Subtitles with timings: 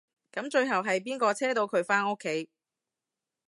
[0.31, 2.49] 噉最後係邊個車到佢返屋企？